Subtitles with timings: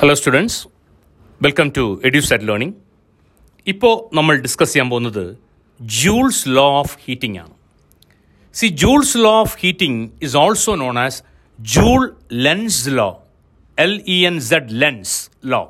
[0.00, 0.58] hello students
[1.40, 2.74] welcome to Eduset learning
[3.66, 5.24] ഇപ്പോൾ നമ്മൾ discuss ചെയ്യാൻ പോകുന്നത്
[5.80, 7.54] ജൂൾസ് ലോ ഓഫ് ഹീറ്റിംഗ് ആണ്
[8.54, 11.18] see Joule's law of heating is also known as
[11.58, 12.02] Joule
[12.46, 13.08] Lenz law
[13.78, 15.16] L E N Z Lenz
[15.54, 15.62] law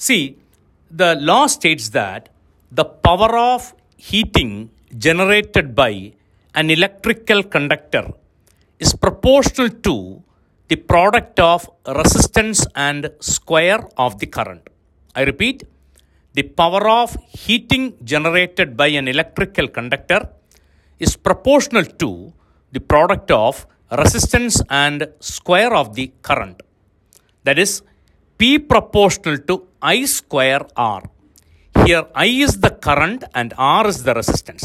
[0.00, 0.22] See,
[0.90, 2.22] the law states that
[2.72, 3.62] the power of
[4.02, 4.52] heating
[4.98, 5.90] generated by
[6.54, 8.02] an electrical conductor
[8.80, 9.94] is proportional to
[10.70, 11.60] the product of
[12.00, 14.64] resistance and square of the current.
[15.14, 15.64] I repeat,
[16.34, 20.20] the power of heating generated by an electrical conductor
[21.00, 22.32] is proportional to
[22.72, 23.66] the product of
[24.02, 26.58] resistance and square of the current.
[27.44, 27.82] That is
[28.40, 31.02] P proportional to I square R.
[31.74, 34.64] Here I is the current and R is the resistance.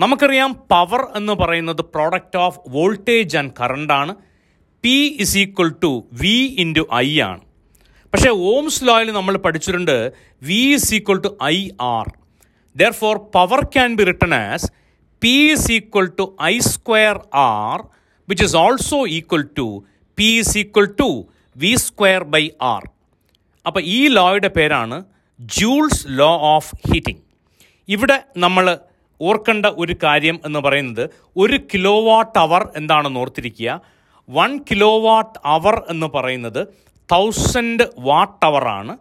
[0.00, 4.12] നമുക്കറിയാം power എന്ന് പറയുന്നത് product of voltage and current ആണ്
[4.83, 7.41] P is equal to V into I ആണ്.
[8.13, 9.97] പക്ഷേ Ohm's ലോയിൽ നമ്മൾ പഠിച്ചിട്ടുണ്ട്
[10.49, 11.57] V is equal to I
[11.95, 12.07] R
[13.01, 14.67] therefore power can be written as
[15.21, 17.79] P is equal to I square R
[18.27, 19.67] which is also equal to
[20.17, 21.09] P is equal to
[21.55, 22.83] V square by R
[23.65, 24.97] അപ്പോൾ ഈ ലോയുടെ പേരാണ്
[25.39, 27.21] joules law of heating.
[27.89, 28.65] ഇവിടെ നമ്മൾ
[29.21, 31.03] ഓർക്കേണ്ട ഒരു കാര്യം എന്ന് പറയുന്നത്
[31.41, 33.69] ഒരു കിലോ വാട്ട് അവർ എന്താണെന്ന് ഓർത്തിരിക്കുക?
[34.31, 36.61] വൺ കിലോ വാട്ട് അവർ എന്ന് പറയുന്നത്
[37.09, 38.93] തൗസൻഡ് വാട്ട് അവറാണ്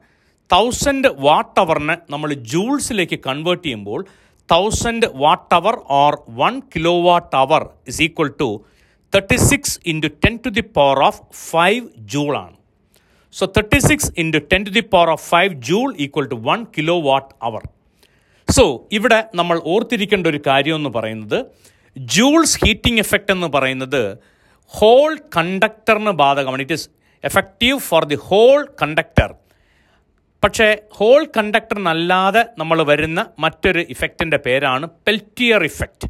[0.50, 4.00] തൗസൻഡ് വാട്ട് അവറിനെ നമ്മൾ ജൂൾസിലേക്ക് കൺവേർട്ട് ചെയ്യുമ്പോൾ
[4.48, 6.55] thousand watt hour or one
[7.03, 8.48] kilowatt hour is equal to
[9.12, 12.56] thirty six into ten to the power of five ജൂളാണ്
[13.34, 16.61] so thirty six into ten to the power of five joule equal to one
[17.03, 17.62] kilowatt hour
[18.48, 21.39] so ഇവിടെ നമ്മൾ ഓർത്തിരിക്കേണ്ട ഒരു കാര്യം എന്ന് പറയുന്നത്
[21.97, 24.03] joules heating effect എന്ന് പറയുന്നത്
[24.79, 26.63] whole കണ്ടക്ടറിന് ബാധകമാണ്.
[26.67, 26.89] It is
[27.25, 29.31] effective for the whole conductor
[30.43, 30.67] പക്ഷേ
[30.99, 36.06] ഹോൾ കണ്ടക്ടറിനല്ലാതെ നമ്മൾ വരുന്ന മറ്റൊരു ഇഫക്റ്റിന്റെ പേരാണ് പെൽറ്റിയർ ഇഫക്റ്റ്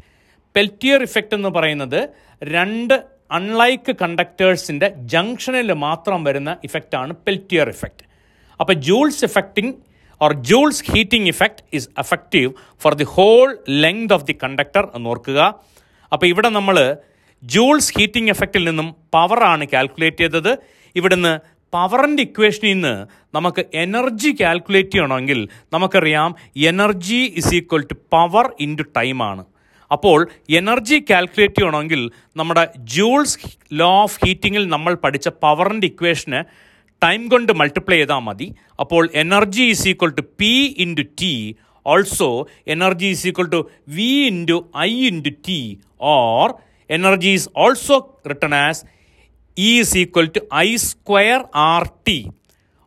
[0.55, 1.99] പെൽറ്റിയർ ഇഫക്റ്റ് എന്ന് പറയുന്നത്
[2.41, 2.95] രണ്ട്
[3.37, 8.05] അൺലൈക്ക് കണ്ടക്ടേഴ്സിന്റെ ജംഗ്ഷനിൽ മാത്രം വരുന്ന ഇഫക്റ്റാണ് പെൽറ്റിയർ ഇഫക്റ്റ്
[8.59, 9.73] അപ്പോൾ Joule's effecting
[10.21, 12.49] or Joule's heating effect is effective
[12.81, 13.47] for the whole
[13.83, 15.39] length of the conductor എന്ന് ഓർക്കുക.
[16.11, 16.77] അപ്പോൾ ഇവിടെ നമ്മൾ
[17.43, 20.51] ജൂൾസ് ഹീറ്റിംഗ് എഫക്റ്റിൽ നിന്നും പവറാണ് കാൽക്കുലേറ്റ് ചെയ്തത്.
[20.95, 21.33] ഇവിടുന്ന്
[21.73, 22.95] പവറിന്റെ ഇക്വേഷനിൽ നിന്ന്
[23.35, 25.39] നമുക്ക് എനർജി കാൽക്കുലേറ്റ് ചെയ്യണമെങ്കിൽ
[25.73, 26.31] നമുക്കറിയാം
[26.71, 29.43] energy is equal to power into ടൈമാണ്
[29.91, 30.19] അപ്പോൾ
[30.59, 32.01] എനർജി കാൽക്കുലേറ്റ് ചെയ്യണമെങ്കിൽ
[32.39, 32.63] നമ്മുടെ
[32.95, 33.37] ജൂൾസ്
[33.79, 36.41] ലോ ഓഫ് ഹീറ്റിങ്ങിൽ നമ്മൾ പഠിച്ച പവറിന്റെ ഇക്വേഷന്
[37.01, 38.47] ടൈം കൊണ്ട് മൾട്ടിപ്ലൈ ചെയ്താൽ മതി.
[38.79, 40.51] അപ്പോൾ energy is equal to P
[40.85, 41.33] into T
[41.85, 42.29] also
[42.75, 43.61] energy is equal to
[43.97, 45.59] V into I into T
[46.15, 46.45] or
[46.97, 47.97] energy is also
[48.31, 48.81] written as
[49.57, 52.17] E is equal to I square R T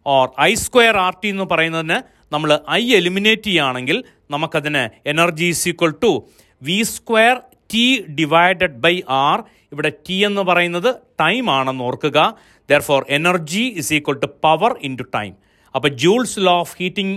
[0.06, 1.98] or I square R T എന്ന് പറയുന്നതിന്
[2.32, 3.98] നമ്മൾ I eliminate ചെയ്യുകയാണെങ്കിൽ
[4.34, 4.82] നമുക്കതിന്
[5.12, 6.12] energy is equal to
[6.62, 7.36] V square
[7.72, 7.86] T
[8.18, 8.94] divided by
[9.26, 9.38] R
[9.72, 10.90] ഇവിടെ T എന്ന് പറയുന്നത്
[11.22, 12.18] time ആണെന്ന് ഓർക്കുക.
[12.88, 15.32] Therefore energy is equal to power into time
[15.74, 17.16] അപ്പോൾ ജൂൾസ് ലോ ഓഫ് ഹീറ്റിംഗ്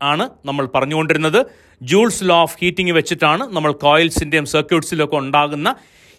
[0.00, 1.40] ആണ് നമ്മൾ പറഞ്ഞുകൊണ്ടിരുന്നത്.
[1.80, 5.68] ജൂൾസ് ലോ ഓഫ് ഹീറ്റിംഗ് വെച്ചിട്ടാണ് നമ്മൾ കോയിൽസിന്റെയും സർക്യൂട്ട്സിലൊക്കെ ഉണ്ടാകുന്ന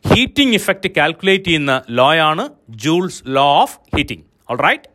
[0.05, 2.43] ഹീറ്റിംഗ് ഇഫക്റ്റ് കാൽക്കുലേറ്റ് ചെയ്യുന്ന ലോ ആണ്
[2.83, 4.87] Joule's law of heating all right